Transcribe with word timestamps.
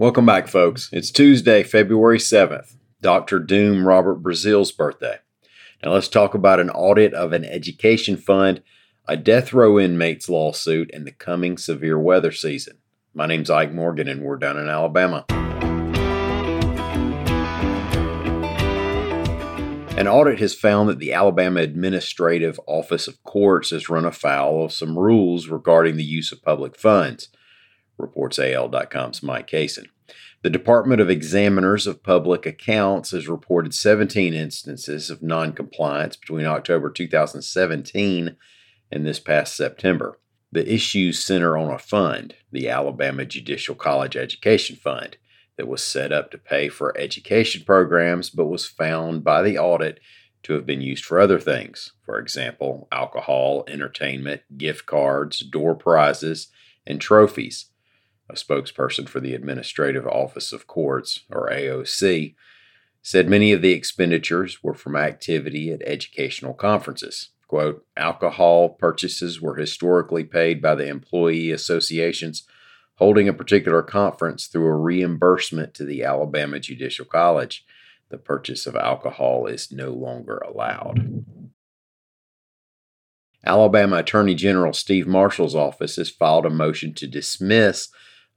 Welcome 0.00 0.26
back, 0.26 0.46
folks. 0.46 0.88
It's 0.92 1.10
Tuesday, 1.10 1.64
February 1.64 2.20
7th, 2.20 2.76
Dr. 3.00 3.40
Doom 3.40 3.84
Robert 3.84 4.22
Brazil's 4.22 4.70
birthday. 4.70 5.16
Now 5.82 5.94
let's 5.94 6.06
talk 6.06 6.34
about 6.34 6.60
an 6.60 6.70
audit 6.70 7.14
of 7.14 7.32
an 7.32 7.44
education 7.44 8.16
fund, 8.16 8.62
a 9.08 9.16
death 9.16 9.52
row 9.52 9.76
inmates 9.76 10.28
lawsuit, 10.28 10.88
and 10.94 11.04
the 11.04 11.10
coming 11.10 11.58
severe 11.58 11.98
weather 11.98 12.30
season. 12.30 12.78
My 13.12 13.26
name's 13.26 13.50
Ike 13.50 13.72
Morgan, 13.72 14.06
and 14.06 14.22
we're 14.22 14.36
down 14.36 14.56
in 14.56 14.68
Alabama. 14.68 15.24
An 19.98 20.06
audit 20.06 20.38
has 20.38 20.54
found 20.54 20.88
that 20.90 21.00
the 21.00 21.12
Alabama 21.12 21.58
Administrative 21.58 22.60
Office 22.68 23.08
of 23.08 23.20
Courts 23.24 23.70
has 23.70 23.88
run 23.88 24.04
afoul 24.04 24.64
of 24.64 24.72
some 24.72 24.96
rules 24.96 25.48
regarding 25.48 25.96
the 25.96 26.04
use 26.04 26.30
of 26.30 26.40
public 26.40 26.76
funds 26.76 27.30
reports 27.98 28.38
AL.com's 28.38 29.22
Mike 29.22 29.48
Cason. 29.48 29.86
The 30.42 30.50
Department 30.50 31.00
of 31.00 31.10
Examiners 31.10 31.86
of 31.88 32.04
Public 32.04 32.46
Accounts 32.46 33.10
has 33.10 33.28
reported 33.28 33.74
17 33.74 34.34
instances 34.34 35.10
of 35.10 35.20
noncompliance 35.20 36.16
between 36.16 36.46
October 36.46 36.90
2017 36.90 38.36
and 38.92 39.06
this 39.06 39.18
past 39.18 39.56
September. 39.56 40.18
The 40.52 40.72
issues 40.72 41.22
center 41.22 41.58
on 41.58 41.74
a 41.74 41.78
fund, 41.78 42.34
the 42.52 42.68
Alabama 42.68 43.24
Judicial 43.24 43.74
College 43.74 44.16
Education 44.16 44.76
Fund, 44.76 45.16
that 45.56 45.66
was 45.66 45.82
set 45.82 46.12
up 46.12 46.30
to 46.30 46.38
pay 46.38 46.68
for 46.68 46.96
education 46.96 47.64
programs 47.66 48.30
but 48.30 48.46
was 48.46 48.64
found 48.64 49.24
by 49.24 49.42
the 49.42 49.58
audit 49.58 49.98
to 50.44 50.52
have 50.52 50.64
been 50.64 50.80
used 50.80 51.04
for 51.04 51.18
other 51.18 51.40
things. 51.40 51.92
For 52.04 52.18
example, 52.18 52.86
alcohol, 52.92 53.64
entertainment, 53.66 54.42
gift 54.56 54.86
cards, 54.86 55.40
door 55.40 55.74
prizes, 55.74 56.46
and 56.86 57.00
trophies 57.00 57.66
a 58.30 58.34
spokesperson 58.34 59.08
for 59.08 59.20
the 59.20 59.34
Administrative 59.34 60.06
Office 60.06 60.52
of 60.52 60.66
Courts, 60.66 61.20
or 61.30 61.50
AOC, 61.50 62.34
said 63.02 63.28
many 63.28 63.52
of 63.52 63.62
the 63.62 63.72
expenditures 63.72 64.62
were 64.62 64.74
from 64.74 64.96
activity 64.96 65.70
at 65.70 65.82
educational 65.82 66.54
conferences. 66.54 67.30
Quote, 67.46 67.86
alcohol 67.96 68.68
purchases 68.68 69.40
were 69.40 69.56
historically 69.56 70.24
paid 70.24 70.60
by 70.60 70.74
the 70.74 70.86
employee 70.86 71.50
associations 71.50 72.46
holding 72.96 73.28
a 73.28 73.32
particular 73.32 73.82
conference 73.82 74.46
through 74.46 74.66
a 74.66 74.76
reimbursement 74.76 75.72
to 75.72 75.84
the 75.84 76.02
Alabama 76.02 76.58
Judicial 76.58 77.04
College. 77.04 77.64
The 78.10 78.18
purchase 78.18 78.66
of 78.66 78.74
alcohol 78.74 79.46
is 79.46 79.72
no 79.72 79.90
longer 79.90 80.38
allowed. 80.38 81.24
Alabama 83.46 83.98
Attorney 83.98 84.34
General 84.34 84.72
Steve 84.72 85.06
Marshall's 85.06 85.54
office 85.54 85.96
has 85.96 86.10
filed 86.10 86.44
a 86.44 86.50
motion 86.50 86.92
to 86.94 87.06
dismiss 87.06 87.88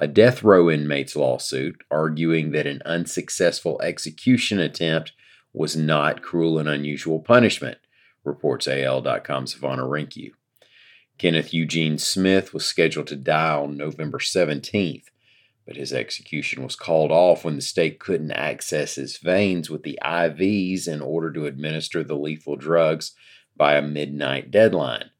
a 0.00 0.06
death 0.06 0.42
row 0.42 0.70
inmate's 0.70 1.16
lawsuit 1.16 1.82
arguing 1.90 2.52
that 2.52 2.66
an 2.66 2.80
unsuccessful 2.84 3.80
execution 3.82 4.60
attempt 4.60 5.12
was 5.52 5.76
not 5.76 6.22
cruel 6.22 6.58
and 6.58 6.68
unusual 6.68 7.20
punishment, 7.20 7.78
reports 8.24 8.68
AL.com's 8.68 9.54
Savannah 9.54 9.82
Rinkew. 9.82 10.30
Kenneth 11.18 11.52
Eugene 11.52 11.98
Smith 11.98 12.54
was 12.54 12.64
scheduled 12.64 13.08
to 13.08 13.16
die 13.16 13.56
on 13.56 13.76
November 13.76 14.18
17th, 14.18 15.06
but 15.66 15.76
his 15.76 15.92
execution 15.92 16.62
was 16.62 16.76
called 16.76 17.10
off 17.10 17.44
when 17.44 17.56
the 17.56 17.62
state 17.62 17.98
couldn't 17.98 18.30
access 18.30 18.94
his 18.94 19.18
veins 19.18 19.68
with 19.68 19.82
the 19.82 19.98
IVs 20.04 20.86
in 20.86 21.00
order 21.00 21.32
to 21.32 21.46
administer 21.46 22.04
the 22.04 22.16
lethal 22.16 22.54
drugs 22.54 23.14
by 23.56 23.74
a 23.74 23.82
midnight 23.82 24.52
deadline. 24.52 25.10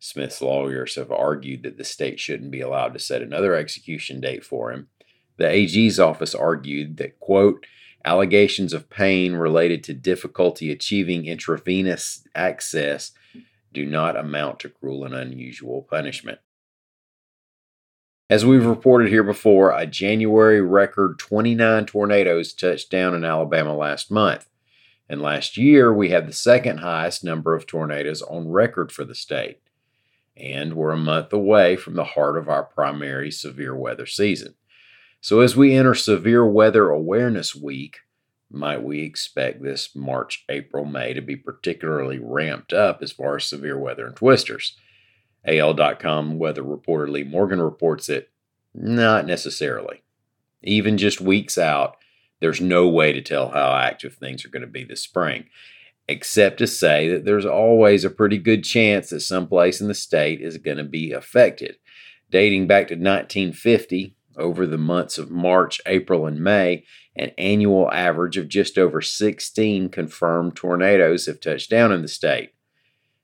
Smith's 0.00 0.40
lawyers 0.40 0.96
have 0.96 1.12
argued 1.12 1.62
that 1.62 1.76
the 1.76 1.84
state 1.84 2.18
shouldn't 2.18 2.50
be 2.50 2.62
allowed 2.62 2.94
to 2.94 2.98
set 2.98 3.20
another 3.20 3.54
execution 3.54 4.18
date 4.18 4.42
for 4.42 4.72
him. 4.72 4.88
The 5.36 5.46
AG's 5.46 6.00
office 6.00 6.34
argued 6.34 6.96
that, 6.96 7.20
quote, 7.20 7.66
allegations 8.02 8.72
of 8.72 8.88
pain 8.88 9.34
related 9.34 9.84
to 9.84 9.94
difficulty 9.94 10.72
achieving 10.72 11.26
intravenous 11.26 12.26
access 12.34 13.12
do 13.74 13.84
not 13.84 14.16
amount 14.16 14.60
to 14.60 14.70
cruel 14.70 15.04
and 15.04 15.14
unusual 15.14 15.82
punishment. 15.82 16.38
As 18.30 18.46
we've 18.46 18.64
reported 18.64 19.10
here 19.10 19.22
before, 19.22 19.70
a 19.70 19.86
January 19.86 20.62
record 20.62 21.18
29 21.18 21.84
tornadoes 21.86 22.54
touched 22.54 22.90
down 22.90 23.14
in 23.14 23.24
Alabama 23.24 23.76
last 23.76 24.10
month. 24.10 24.48
And 25.10 25.20
last 25.20 25.56
year, 25.58 25.92
we 25.92 26.08
had 26.08 26.26
the 26.26 26.32
second 26.32 26.78
highest 26.78 27.22
number 27.22 27.54
of 27.54 27.66
tornadoes 27.66 28.22
on 28.22 28.48
record 28.48 28.92
for 28.92 29.04
the 29.04 29.14
state 29.14 29.60
and 30.36 30.74
we're 30.74 30.92
a 30.92 30.96
month 30.96 31.32
away 31.32 31.76
from 31.76 31.94
the 31.94 32.04
heart 32.04 32.36
of 32.36 32.48
our 32.48 32.64
primary 32.64 33.30
severe 33.30 33.74
weather 33.74 34.06
season. 34.06 34.54
So, 35.20 35.40
as 35.40 35.54
we 35.54 35.74
enter 35.74 35.94
Severe 35.94 36.46
Weather 36.46 36.88
Awareness 36.88 37.54
Week, 37.54 37.98
might 38.50 38.82
we 38.82 39.02
expect 39.02 39.62
this 39.62 39.94
March, 39.94 40.44
April, 40.48 40.84
May 40.84 41.12
to 41.12 41.20
be 41.20 41.36
particularly 41.36 42.18
ramped 42.18 42.72
up 42.72 43.02
as 43.02 43.12
far 43.12 43.36
as 43.36 43.44
severe 43.44 43.78
weather 43.78 44.06
and 44.06 44.16
twisters? 44.16 44.76
AL.com 45.44 46.38
weather 46.38 46.62
reporter 46.62 47.08
Leigh 47.08 47.24
Morgan 47.24 47.60
reports 47.60 48.06
that 48.06 48.30
not 48.74 49.26
necessarily. 49.26 50.02
Even 50.62 50.98
just 50.98 51.20
weeks 51.20 51.56
out, 51.56 51.96
there's 52.40 52.60
no 52.60 52.88
way 52.88 53.12
to 53.12 53.20
tell 53.20 53.50
how 53.50 53.74
active 53.74 54.14
things 54.14 54.44
are 54.44 54.50
going 54.50 54.60
to 54.62 54.66
be 54.66 54.84
this 54.84 55.02
spring 55.02 55.44
except 56.10 56.58
to 56.58 56.66
say 56.66 57.08
that 57.08 57.24
there's 57.24 57.46
always 57.46 58.04
a 58.04 58.10
pretty 58.10 58.36
good 58.36 58.64
chance 58.64 59.10
that 59.10 59.20
someplace 59.20 59.80
in 59.80 59.86
the 59.86 59.94
state 59.94 60.40
is 60.40 60.58
going 60.58 60.76
to 60.76 60.84
be 60.84 61.12
affected. 61.12 61.76
Dating 62.30 62.66
back 62.66 62.88
to 62.88 62.94
1950, 62.94 64.16
over 64.36 64.66
the 64.66 64.78
months 64.78 65.18
of 65.18 65.30
March, 65.30 65.80
April, 65.86 66.26
and 66.26 66.40
May, 66.40 66.84
an 67.14 67.30
annual 67.38 67.90
average 67.92 68.36
of 68.36 68.48
just 68.48 68.76
over 68.76 69.00
16 69.00 69.88
confirmed 69.90 70.56
tornadoes 70.56 71.26
have 71.26 71.40
touched 71.40 71.70
down 71.70 71.92
in 71.92 72.02
the 72.02 72.08
state. 72.08 72.50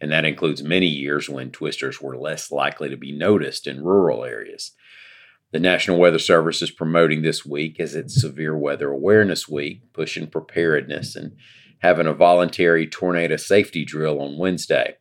And 0.00 0.10
that 0.12 0.24
includes 0.24 0.62
many 0.62 0.86
years 0.86 1.28
when 1.28 1.50
twisters 1.50 2.00
were 2.00 2.16
less 2.16 2.50
likely 2.50 2.88
to 2.88 2.96
be 2.96 3.12
noticed 3.12 3.66
in 3.66 3.84
rural 3.84 4.24
areas. 4.24 4.72
The 5.52 5.60
National 5.60 5.98
Weather 5.98 6.18
Service 6.18 6.62
is 6.62 6.70
promoting 6.70 7.20
this 7.20 7.44
week 7.44 7.78
as 7.78 7.94
its 7.94 8.18
Severe 8.18 8.56
Weather 8.56 8.88
Awareness 8.88 9.48
Week, 9.48 9.82
pushing 9.92 10.28
preparedness 10.28 11.16
and 11.16 11.36
having 11.80 12.06
a 12.06 12.14
voluntary 12.14 12.86
tornado 12.86 13.36
safety 13.36 13.84
drill 13.84 14.20
on 14.20 14.38
Wednesday. 14.38 14.96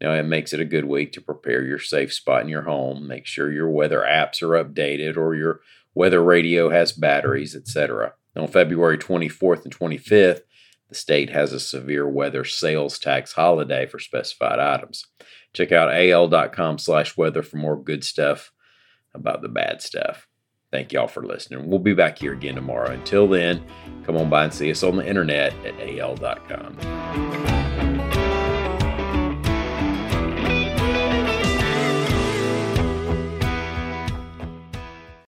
Now, 0.00 0.14
it 0.14 0.24
makes 0.24 0.52
it 0.52 0.60
a 0.60 0.64
good 0.64 0.86
week 0.86 1.12
to 1.12 1.20
prepare 1.20 1.64
your 1.64 1.78
safe 1.78 2.12
spot 2.12 2.42
in 2.42 2.48
your 2.48 2.62
home. 2.62 3.06
Make 3.06 3.26
sure 3.26 3.52
your 3.52 3.70
weather 3.70 4.00
apps 4.00 4.42
are 4.42 4.62
updated 4.62 5.16
or 5.16 5.36
your 5.36 5.60
weather 5.94 6.22
radio 6.22 6.70
has 6.70 6.92
batteries, 6.92 7.54
etc. 7.54 8.14
On 8.36 8.48
February 8.48 8.98
24th 8.98 9.64
and 9.64 9.76
25th, 9.76 10.40
the 10.88 10.94
state 10.94 11.30
has 11.30 11.52
a 11.52 11.60
severe 11.60 12.08
weather 12.08 12.44
sales 12.44 12.98
tax 12.98 13.32
holiday 13.32 13.86
for 13.86 13.98
specified 13.98 14.58
items. 14.58 15.06
Check 15.52 15.70
out 15.70 15.94
al.com 15.94 16.78
slash 16.78 17.16
weather 17.16 17.42
for 17.42 17.58
more 17.58 17.80
good 17.80 18.04
stuff 18.04 18.52
about 19.14 19.42
the 19.42 19.48
bad 19.48 19.82
stuff. 19.82 20.26
Thank 20.72 20.92
y'all 20.92 21.06
for 21.06 21.22
listening. 21.22 21.68
We'll 21.68 21.78
be 21.78 21.92
back 21.92 22.18
here 22.18 22.32
again 22.32 22.54
tomorrow. 22.54 22.90
Until 22.90 23.28
then, 23.28 23.62
come 24.04 24.16
on 24.16 24.30
by 24.30 24.44
and 24.44 24.54
see 24.54 24.70
us 24.70 24.82
on 24.82 24.96
the 24.96 25.06
internet 25.06 25.54
at 25.66 25.78
al.com. 25.98 27.61